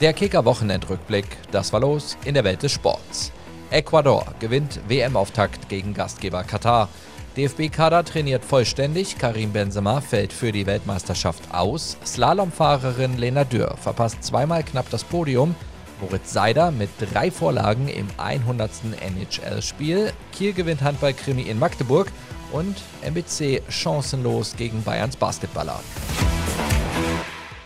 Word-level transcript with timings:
Der 0.00 0.12
Kicker-Wochenendrückblick, 0.12 1.24
das 1.52 1.72
war 1.72 1.80
los 1.80 2.16
in 2.24 2.34
der 2.34 2.42
Welt 2.42 2.62
des 2.64 2.72
Sports. 2.72 3.30
Ecuador 3.70 4.26
gewinnt 4.40 4.80
WM-Auftakt 4.88 5.68
gegen 5.68 5.94
Gastgeber 5.94 6.42
Katar. 6.42 6.88
DFB-Kader 7.36 8.04
trainiert 8.04 8.44
vollständig, 8.44 9.18
Karim 9.18 9.52
Benzema 9.52 10.00
fällt 10.00 10.32
für 10.32 10.50
die 10.50 10.66
Weltmeisterschaft 10.66 11.42
aus, 11.52 11.96
Slalomfahrerin 12.04 13.18
Lena 13.18 13.44
Dürr 13.44 13.76
verpasst 13.76 14.22
zweimal 14.22 14.64
knapp 14.64 14.90
das 14.90 15.04
Podium, 15.04 15.54
Moritz 16.00 16.32
Seider 16.32 16.72
mit 16.72 16.90
drei 16.98 17.30
Vorlagen 17.30 17.88
im 17.88 18.08
100. 18.16 18.70
NHL-Spiel, 19.00 20.12
Kiel 20.32 20.52
gewinnt 20.52 20.82
Handball-Krimi 20.82 21.42
in 21.42 21.58
Magdeburg 21.58 22.08
und 22.52 22.76
MBC 23.02 23.62
chancenlos 23.68 24.56
gegen 24.56 24.82
Bayerns 24.82 25.16
Basketballer. 25.16 25.80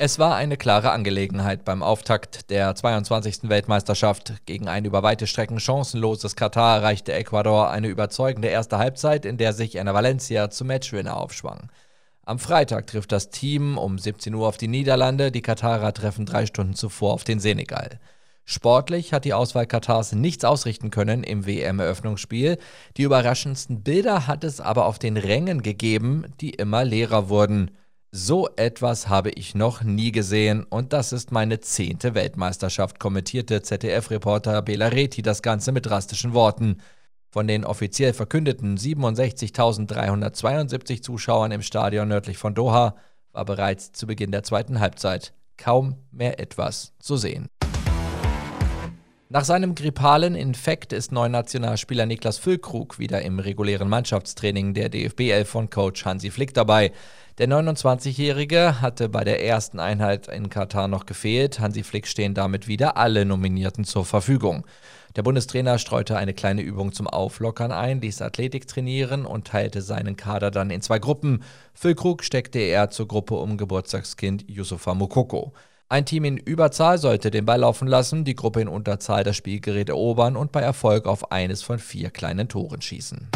Es 0.00 0.20
war 0.20 0.36
eine 0.36 0.56
klare 0.56 0.92
Angelegenheit 0.92 1.64
beim 1.64 1.82
Auftakt 1.82 2.50
der 2.50 2.72
22. 2.72 3.48
Weltmeisterschaft. 3.48 4.34
Gegen 4.46 4.68
ein 4.68 4.84
über 4.84 5.02
weite 5.02 5.26
Strecken 5.26 5.58
chancenloses 5.58 6.36
Katar 6.36 6.76
erreichte 6.76 7.12
Ecuador 7.12 7.68
eine 7.70 7.88
überzeugende 7.88 8.46
erste 8.46 8.78
Halbzeit, 8.78 9.24
in 9.24 9.38
der 9.38 9.52
sich 9.52 9.80
Anna 9.80 9.94
Valencia 9.94 10.50
zum 10.50 10.68
Matchwinner 10.68 11.16
aufschwang. 11.16 11.68
Am 12.24 12.38
Freitag 12.38 12.86
trifft 12.86 13.10
das 13.10 13.30
Team 13.30 13.76
um 13.76 13.98
17 13.98 14.32
Uhr 14.36 14.46
auf 14.46 14.56
die 14.56 14.68
Niederlande, 14.68 15.32
die 15.32 15.42
Katarer 15.42 15.92
treffen 15.92 16.26
drei 16.26 16.46
Stunden 16.46 16.74
zuvor 16.74 17.12
auf 17.12 17.24
den 17.24 17.40
Senegal. 17.40 17.98
Sportlich 18.44 19.12
hat 19.12 19.24
die 19.24 19.34
Auswahl 19.34 19.66
Katars 19.66 20.12
nichts 20.12 20.44
ausrichten 20.44 20.90
können 20.90 21.24
im 21.24 21.44
WM-Eröffnungsspiel. 21.44 22.58
Die 22.96 23.02
überraschendsten 23.02 23.82
Bilder 23.82 24.28
hat 24.28 24.44
es 24.44 24.60
aber 24.60 24.86
auf 24.86 25.00
den 25.00 25.16
Rängen 25.16 25.60
gegeben, 25.62 26.24
die 26.40 26.50
immer 26.50 26.84
leerer 26.84 27.28
wurden. 27.28 27.72
So 28.10 28.48
etwas 28.56 29.10
habe 29.10 29.28
ich 29.28 29.54
noch 29.54 29.82
nie 29.82 30.12
gesehen 30.12 30.64
und 30.64 30.94
das 30.94 31.12
ist 31.12 31.30
meine 31.30 31.60
zehnte 31.60 32.14
Weltmeisterschaft, 32.14 32.98
kommentierte 32.98 33.60
ZDF-Reporter 33.60 34.62
Bela 34.62 34.86
Reti 34.86 35.20
das 35.20 35.42
Ganze 35.42 35.72
mit 35.72 35.84
drastischen 35.84 36.32
Worten. 36.32 36.78
Von 37.28 37.46
den 37.46 37.66
offiziell 37.66 38.14
verkündeten 38.14 38.78
67.372 38.78 41.02
Zuschauern 41.02 41.52
im 41.52 41.60
Stadion 41.60 42.08
nördlich 42.08 42.38
von 42.38 42.54
Doha 42.54 42.96
war 43.32 43.44
bereits 43.44 43.92
zu 43.92 44.06
Beginn 44.06 44.32
der 44.32 44.42
zweiten 44.42 44.80
Halbzeit 44.80 45.34
kaum 45.58 45.96
mehr 46.10 46.40
etwas 46.40 46.94
zu 46.98 47.18
sehen. 47.18 47.50
Nach 49.30 49.44
seinem 49.44 49.74
grippalen 49.74 50.34
Infekt 50.34 50.94
ist 50.94 51.12
Neunationalspieler 51.12 52.06
Niklas 52.06 52.38
Füllkrug 52.38 52.98
wieder 52.98 53.20
im 53.20 53.38
regulären 53.38 53.86
Mannschaftstraining 53.86 54.72
der 54.72 54.88
DFB 54.88 55.20
11 55.20 55.48
von 55.50 55.68
Coach 55.68 56.06
Hansi 56.06 56.30
Flick 56.30 56.54
dabei. 56.54 56.92
Der 57.36 57.46
29-Jährige 57.46 58.80
hatte 58.80 59.10
bei 59.10 59.24
der 59.24 59.44
ersten 59.44 59.80
Einheit 59.80 60.28
in 60.28 60.48
Katar 60.48 60.88
noch 60.88 61.04
gefehlt. 61.04 61.60
Hansi 61.60 61.82
Flick 61.82 62.06
stehen 62.06 62.32
damit 62.32 62.68
wieder 62.68 62.96
alle 62.96 63.26
Nominierten 63.26 63.84
zur 63.84 64.06
Verfügung. 64.06 64.66
Der 65.14 65.22
Bundestrainer 65.22 65.78
streute 65.78 66.16
eine 66.16 66.32
kleine 66.32 66.62
Übung 66.62 66.94
zum 66.94 67.06
Auflockern 67.06 67.70
ein, 67.70 68.00
ließ 68.00 68.22
Athletik 68.22 68.66
trainieren 68.66 69.26
und 69.26 69.46
teilte 69.46 69.82
seinen 69.82 70.16
Kader 70.16 70.50
dann 70.50 70.70
in 70.70 70.80
zwei 70.80 71.00
Gruppen. 71.00 71.44
Füllkrug 71.74 72.24
steckte 72.24 72.60
er 72.60 72.88
zur 72.88 73.06
Gruppe 73.06 73.34
um 73.34 73.58
Geburtstagskind 73.58 74.48
Yusufa 74.48 74.94
Mukoko. 74.94 75.52
Ein 75.90 76.04
Team 76.04 76.24
in 76.24 76.36
Überzahl 76.36 76.98
sollte 76.98 77.30
den 77.30 77.46
Ball 77.46 77.60
laufen 77.60 77.88
lassen, 77.88 78.22
die 78.26 78.34
Gruppe 78.34 78.60
in 78.60 78.68
Unterzahl 78.68 79.24
das 79.24 79.36
Spielgerät 79.36 79.88
erobern 79.88 80.36
und 80.36 80.52
bei 80.52 80.60
Erfolg 80.60 81.06
auf 81.06 81.32
eines 81.32 81.62
von 81.62 81.78
vier 81.78 82.10
kleinen 82.10 82.46
Toren 82.46 82.82
schießen. 82.82 83.30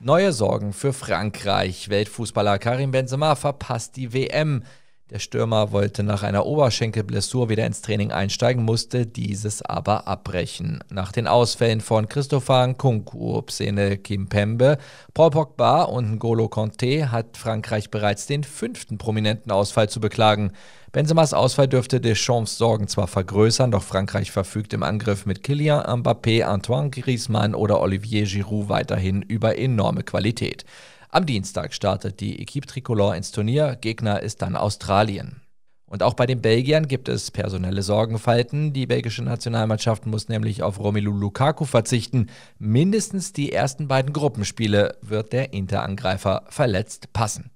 Neue 0.00 0.32
Sorgen 0.32 0.72
für 0.72 0.92
Frankreich. 0.92 1.88
Weltfußballer 1.88 2.58
Karim 2.58 2.90
Benzema 2.90 3.36
verpasst 3.36 3.96
die 3.96 4.12
WM. 4.12 4.64
Der 5.10 5.18
Stürmer 5.18 5.70
wollte 5.70 6.02
nach 6.02 6.22
einer 6.22 6.46
Oberschenkelblessur 6.46 7.50
wieder 7.50 7.66
ins 7.66 7.82
Training 7.82 8.10
einsteigen, 8.10 8.64
musste 8.64 9.06
dieses 9.06 9.60
aber 9.60 10.08
abbrechen. 10.08 10.82
Nach 10.88 11.12
den 11.12 11.26
Ausfällen 11.26 11.82
von 11.82 12.08
Christopher 12.08 12.66
Nkunku, 12.68 13.42
Psene 13.42 13.98
Kimpembe, 13.98 14.78
Paul 15.12 15.28
Pogba 15.28 15.82
und 15.82 16.18
N'Golo 16.18 16.48
Conte 16.48 17.12
hat 17.12 17.36
Frankreich 17.36 17.90
bereits 17.90 18.24
den 18.26 18.44
fünften 18.44 18.96
prominenten 18.96 19.52
Ausfall 19.52 19.90
zu 19.90 20.00
beklagen. 20.00 20.52
Benzemas 20.90 21.34
Ausfall 21.34 21.68
dürfte 21.68 22.00
Deschamps 22.00 22.56
Sorgen 22.56 22.88
zwar 22.88 23.06
vergrößern, 23.06 23.72
doch 23.72 23.82
Frankreich 23.82 24.30
verfügt 24.30 24.72
im 24.72 24.82
Angriff 24.82 25.26
mit 25.26 25.42
Kylian 25.42 25.84
Mbappé, 26.02 26.44
Antoine 26.44 26.88
Griezmann 26.88 27.54
oder 27.54 27.82
Olivier 27.82 28.24
Giroud 28.24 28.70
weiterhin 28.70 29.20
über 29.20 29.58
enorme 29.58 30.02
Qualität. 30.02 30.64
Am 31.14 31.26
Dienstag 31.26 31.72
startet 31.74 32.18
die 32.18 32.42
Equipe 32.42 32.66
Tricolore 32.66 33.16
ins 33.16 33.30
Turnier, 33.30 33.76
Gegner 33.80 34.20
ist 34.20 34.42
dann 34.42 34.56
Australien. 34.56 35.42
Und 35.86 36.02
auch 36.02 36.14
bei 36.14 36.26
den 36.26 36.42
Belgiern 36.42 36.88
gibt 36.88 37.08
es 37.08 37.30
personelle 37.30 37.82
Sorgenfalten. 37.82 38.72
Die 38.72 38.88
belgische 38.88 39.22
Nationalmannschaft 39.22 40.06
muss 40.06 40.28
nämlich 40.28 40.64
auf 40.64 40.80
Romelu 40.80 41.12
Lukaku 41.12 41.66
verzichten. 41.66 42.30
Mindestens 42.58 43.32
die 43.32 43.52
ersten 43.52 43.86
beiden 43.86 44.12
Gruppenspiele 44.12 44.98
wird 45.02 45.32
der 45.32 45.52
Interangreifer 45.52 46.46
verletzt 46.48 47.12
passen. 47.12 47.52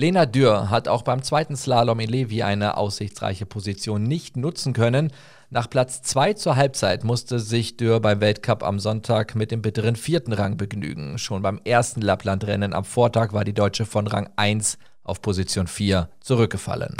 Lena 0.00 0.24
Dürr 0.24 0.70
hat 0.70 0.88
auch 0.88 1.02
beim 1.02 1.22
zweiten 1.22 1.56
Slalom 1.56 2.00
in 2.00 2.08
Levi 2.08 2.42
eine 2.42 2.78
aussichtsreiche 2.78 3.44
Position 3.44 4.02
nicht 4.02 4.34
nutzen 4.34 4.72
können. 4.72 5.12
Nach 5.50 5.68
Platz 5.68 6.00
2 6.00 6.32
zur 6.32 6.56
Halbzeit 6.56 7.04
musste 7.04 7.38
sich 7.38 7.76
Dürr 7.76 8.00
beim 8.00 8.22
Weltcup 8.22 8.62
am 8.62 8.78
Sonntag 8.78 9.34
mit 9.34 9.50
dem 9.50 9.60
bitteren 9.60 9.96
vierten 9.96 10.32
Rang 10.32 10.56
begnügen. 10.56 11.18
Schon 11.18 11.42
beim 11.42 11.60
ersten 11.66 12.00
Lapplandrennen 12.00 12.72
am 12.72 12.86
Vortag 12.86 13.34
war 13.34 13.44
die 13.44 13.52
Deutsche 13.52 13.84
von 13.84 14.06
Rang 14.06 14.30
1 14.36 14.78
auf 15.04 15.20
Position 15.20 15.66
4 15.66 16.08
zurückgefallen. 16.20 16.96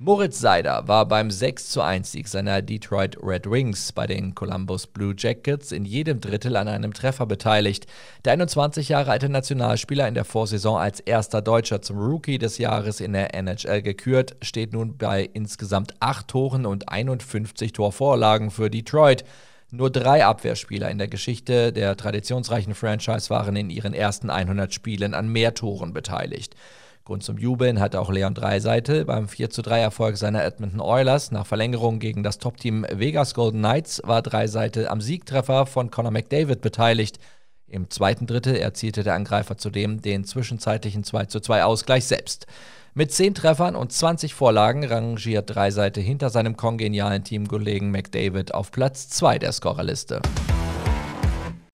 Moritz 0.00 0.38
Seider 0.38 0.86
war 0.86 1.08
beim 1.08 1.28
61 1.28 2.04
Sieg 2.04 2.28
seiner 2.28 2.62
Detroit 2.62 3.16
Red 3.20 3.50
Wings 3.50 3.90
bei 3.90 4.06
den 4.06 4.32
Columbus 4.32 4.86
Blue 4.86 5.12
Jackets 5.18 5.72
in 5.72 5.84
jedem 5.84 6.20
Drittel 6.20 6.54
an 6.54 6.68
einem 6.68 6.94
Treffer 6.94 7.26
beteiligt. 7.26 7.88
Der 8.24 8.34
21 8.34 8.90
Jahre 8.90 9.10
alte 9.10 9.28
Nationalspieler 9.28 10.06
in 10.06 10.14
der 10.14 10.24
Vorsaison 10.24 10.78
als 10.78 11.00
erster 11.00 11.42
Deutscher 11.42 11.82
zum 11.82 11.98
Rookie 11.98 12.38
des 12.38 12.58
Jahres 12.58 13.00
in 13.00 13.12
der 13.12 13.34
NHL 13.34 13.82
gekürt, 13.82 14.36
steht 14.40 14.72
nun 14.72 14.96
bei 14.96 15.28
insgesamt 15.32 15.94
8 15.98 16.28
Toren 16.28 16.64
und 16.64 16.88
51 16.88 17.72
Torvorlagen 17.72 18.52
für 18.52 18.70
Detroit. 18.70 19.24
Nur 19.72 19.90
drei 19.90 20.24
Abwehrspieler 20.24 20.92
in 20.92 20.98
der 20.98 21.08
Geschichte 21.08 21.72
der 21.72 21.96
traditionsreichen 21.96 22.76
Franchise 22.76 23.30
waren 23.30 23.56
in 23.56 23.68
ihren 23.68 23.94
ersten 23.94 24.30
100 24.30 24.72
Spielen 24.72 25.12
an 25.12 25.26
mehr 25.26 25.54
Toren 25.54 25.92
beteiligt. 25.92 26.54
Grund 27.08 27.22
zum 27.22 27.38
Jubeln 27.38 27.80
hatte 27.80 28.02
auch 28.02 28.10
Leon 28.10 28.34
Dreiseite 28.34 29.06
beim 29.06 29.28
43 29.28 29.64
Erfolg 29.66 30.18
seiner 30.18 30.44
Edmonton 30.44 30.78
Oilers. 30.78 31.30
Nach 31.30 31.46
Verlängerung 31.46 32.00
gegen 32.00 32.22
das 32.22 32.36
Top-Team 32.36 32.84
Vegas 32.92 33.32
Golden 33.32 33.60
Knights 33.60 34.02
war 34.04 34.20
Dreiseite 34.20 34.90
am 34.90 35.00
Siegtreffer 35.00 35.64
von 35.64 35.90
Conor 35.90 36.10
McDavid 36.10 36.60
beteiligt. 36.60 37.18
Im 37.66 37.88
zweiten 37.88 38.26
Drittel 38.26 38.56
erzielte 38.56 39.04
der 39.04 39.14
Angreifer 39.14 39.56
zudem 39.56 40.02
den 40.02 40.24
zwischenzeitlichen 40.24 41.02
2:2 41.02 41.62
Ausgleich 41.62 42.04
selbst. 42.04 42.46
Mit 42.92 43.10
10 43.10 43.32
Treffern 43.32 43.74
und 43.74 43.90
20 43.90 44.34
Vorlagen 44.34 44.84
rangiert 44.84 45.48
Dreiseite 45.48 46.02
hinter 46.02 46.28
seinem 46.28 46.58
kongenialen 46.58 47.24
Teamkollegen 47.24 47.90
McDavid 47.90 48.52
auf 48.52 48.70
Platz 48.70 49.08
2 49.08 49.38
der 49.38 49.52
Scorerliste. 49.52 50.20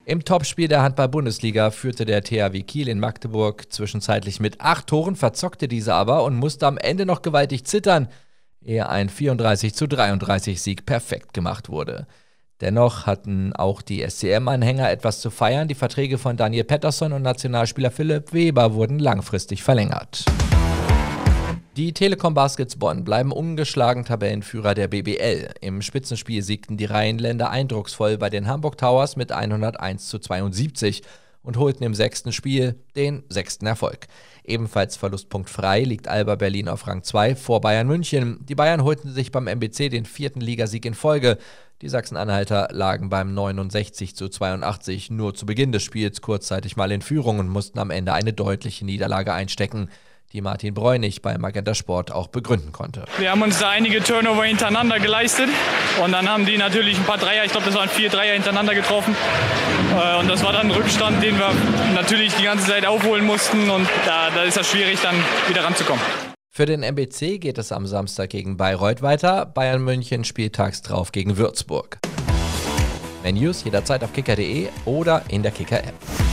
Im 0.07 0.23
Topspiel 0.23 0.69
der 0.69 0.83
Handball-Bundesliga 0.83 1.71
führte 1.71 2.05
der 2.05 2.23
THW 2.23 2.63
Kiel 2.63 2.89
in 2.89 3.01
Magdeburg 3.01 3.73
zwischenzeitlich 3.73 4.39
mit 4.39 4.61
acht 4.61 4.89
Toren, 4.89 5.17
verzockte 5.17 5.67
diese 5.67 5.95
aber 5.95 6.25
und 6.25 6.37
musste 6.37 6.67
am 6.67 6.77
Ende 6.77 7.07
noch 7.07 7.23
gewaltig 7.23 7.65
zittern, 7.65 8.09
ehe 8.61 8.87
ein 8.87 9.09
34 9.09 9.75
zu 9.75 9.87
33 9.87 10.61
Sieg 10.61 10.85
perfekt 10.85 11.33
gemacht 11.33 11.71
wurde. 11.71 12.07
Dennoch 12.61 13.07
hatten 13.07 13.55
auch 13.55 13.81
die 13.81 14.03
SCM-Anhänger 14.07 14.91
etwas 14.91 15.21
zu 15.21 15.31
feiern. 15.31 15.69
Die 15.69 15.75
Verträge 15.75 16.19
von 16.19 16.37
Daniel 16.37 16.65
Pettersson 16.65 17.13
und 17.15 17.23
Nationalspieler 17.23 17.91
Philipp 17.91 18.35
Weber 18.35 18.75
wurden 18.75 18.99
langfristig 18.99 19.63
verlängert. 19.63 20.25
Die 21.77 21.93
Telekom 21.93 22.35
Baskets 22.35 22.77
Bonn 22.77 23.03
bleiben 23.03 23.33
ungeschlagen 23.33 24.05
Tabellenführer 24.05 24.75
der 24.75 24.87
BBL. 24.87 25.55
Im 25.61 25.83
Spitzenspiel 25.83 26.41
siegten 26.41 26.77
die 26.77 26.85
Rheinländer 26.85 27.51
eindrucksvoll 27.51 28.17
bei 28.17 28.31
den 28.31 28.47
Hamburg 28.47 28.79
Towers 28.79 29.17
mit 29.17 29.33
101 29.33 30.07
zu 30.07 30.21
72 30.21 31.03
und 31.43 31.57
holten 31.57 31.83
im 31.83 31.93
sechsten 31.93 32.31
Spiel 32.31 32.77
den 32.95 33.25
sechsten 33.29 33.67
Erfolg. 33.67 34.07
Ebenfalls 34.45 34.95
verlustpunktfrei 34.95 35.83
liegt 35.83 36.07
Alba 36.07 36.37
Berlin 36.37 36.69
auf 36.69 36.87
Rang 36.87 37.03
2 37.03 37.35
vor 37.35 37.61
Bayern 37.61 37.89
München. 37.89 38.39
Die 38.49 38.55
Bayern 38.55 38.85
holten 38.85 39.11
sich 39.11 39.33
beim 39.33 39.49
MBC 39.49 39.89
den 39.89 40.05
vierten 40.05 40.41
Ligasieg 40.41 40.85
in 40.87 40.95
Folge. 40.95 41.39
Die 41.83 41.89
Sachsen-Anhalter 41.89 42.69
lagen 42.71 43.09
beim 43.09 43.35
69 43.35 44.15
zu 44.15 44.29
82 44.29 45.11
nur 45.11 45.35
zu 45.35 45.45
Beginn 45.45 45.73
des 45.73 45.83
Spiels 45.83 46.21
kurzzeitig 46.21 46.77
mal 46.77 46.93
in 46.93 47.03
Führung 47.03 47.41
und 47.41 47.49
mussten 47.49 47.81
am 47.81 47.91
Ende 47.91 48.13
eine 48.13 48.33
deutliche 48.33 48.85
Niederlage 48.85 49.33
einstecken 49.33 49.89
die 50.35 50.41
Martin 50.41 50.75
Bräunig 50.75 51.23
bei 51.23 51.39
Magenta 51.39 51.75
Sport 51.75 52.13
auch 52.13 52.27
begründen 52.27 52.73
konnte. 52.73 53.05
Wir 53.19 53.31
haben 53.31 53.41
uns 53.43 53.61
da 53.61 53.71
einige 53.71 54.03
Turnover 54.03 54.45
hintereinander 54.45 54.99
geleistet 54.99 55.49
und 56.03 56.13
dann 56.13 56.29
haben 56.29 56.45
die 56.45 56.59
natürlich 56.59 56.99
ein 56.99 57.05
paar 57.05 57.19
Dreier, 57.19 57.45
ich 57.45 57.53
glaube, 57.53 57.67
das 57.67 57.77
waren 57.77 57.89
vier 57.89 58.11
Dreier 58.11 58.35
hintereinander 58.35 58.75
getroffen. 58.75 59.17
Äh, 59.97 60.19
und 60.19 60.29
das 60.29 60.43
war 60.43 60.53
dann 60.53 60.67
ein 60.67 60.71
Rückstand, 60.73 61.23
den 61.23 61.39
wir 61.39 61.51
natürlich 61.95 62.35
die 62.35 62.43
ganze 62.43 62.67
Zeit 62.67 62.85
aufholen 62.85 63.25
mussten 63.25 63.71
und 63.71 63.89
da, 64.05 64.31
da 64.35 64.43
ist 64.43 64.57
es 64.57 64.69
schwierig, 64.69 64.99
dann 65.01 65.15
wieder 65.49 65.63
ranzukommen. 65.65 66.03
Für 66.51 66.67
den 66.67 66.83
MBC 66.83 67.39
geht 67.39 67.59
es 67.59 67.73
am 67.73 67.87
Samstag 67.87 68.31
gegen 68.31 68.57
Bayreuth 68.57 69.03
weiter. 69.03 69.47
Bayern 69.47 69.83
München 69.83 70.25
spieltags 70.25 70.83
drauf 70.83 71.13
gegen 71.13 71.37
Würzburg. 71.37 71.99
Menus 73.23 73.65
jederzeit 73.65 74.05
auf 74.05 74.13
kicker.de 74.13 74.69
oder 74.85 75.23
in 75.29 75.43
der 75.43 75.53
Kicker-App. 75.53 76.24